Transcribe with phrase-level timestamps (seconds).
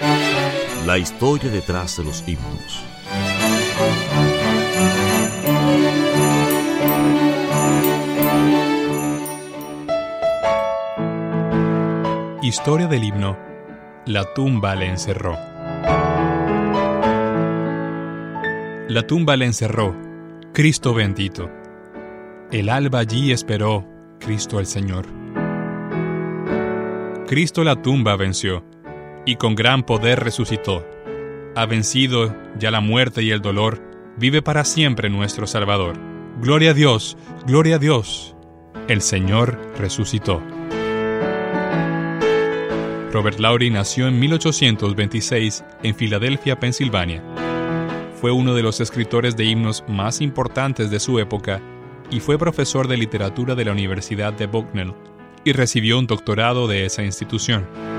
[0.00, 2.84] La historia detrás de los himnos.
[12.42, 13.36] Historia del himno.
[14.06, 15.36] La tumba le encerró.
[18.88, 19.94] La tumba le encerró.
[20.52, 21.50] Cristo bendito.
[22.50, 23.86] El alba allí esperó.
[24.20, 25.06] Cristo el Señor.
[27.26, 28.64] Cristo la tumba venció
[29.28, 30.86] y con gran poder resucitó.
[31.54, 33.78] Ha vencido ya la muerte y el dolor,
[34.16, 35.98] vive para siempre nuestro Salvador.
[36.40, 38.34] Gloria a Dios, gloria a Dios.
[38.88, 40.40] El Señor resucitó.
[43.12, 47.22] Robert Lowry nació en 1826 en Filadelfia, Pensilvania.
[48.18, 51.60] Fue uno de los escritores de himnos más importantes de su época
[52.10, 54.94] y fue profesor de literatura de la Universidad de Bucknell
[55.44, 57.97] y recibió un doctorado de esa institución.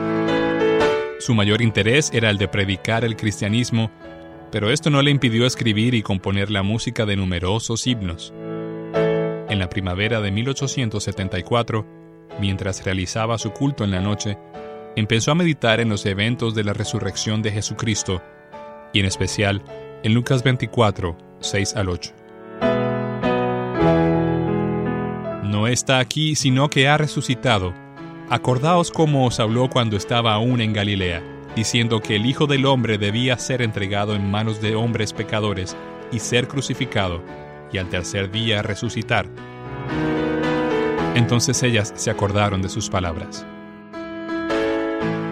[1.19, 3.91] Su mayor interés era el de predicar el cristianismo,
[4.53, 8.33] pero esto no le impidió escribir y componer la música de numerosos himnos.
[9.49, 11.85] En la primavera de 1874,
[12.39, 14.37] mientras realizaba su culto en la noche,
[14.95, 18.21] empezó a meditar en los eventos de la resurrección de Jesucristo,
[18.93, 19.61] y en especial
[20.03, 22.13] en Lucas 24, 6 al 8.
[25.43, 27.73] No está aquí, sino que ha resucitado.
[28.31, 31.23] Acordaos cómo os habló cuando estaba aún en Galilea,
[31.55, 35.75] diciendo que el Hijo del Hombre debía ser entregado en manos de hombres pecadores
[36.11, 37.23] y ser crucificado,
[37.73, 39.27] y al tercer día resucitar.
[41.15, 43.47] Entonces ellas se acordaron de sus palabras.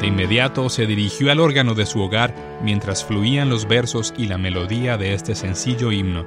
[0.02, 4.40] De inmediato se dirigió al órgano de su hogar mientras fluían los versos y la
[4.40, 6.26] melodía de este sencillo himno,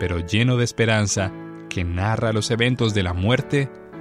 [0.00, 1.30] pero lleno de esperanza
[1.68, 3.70] que narra los eventos de la muerte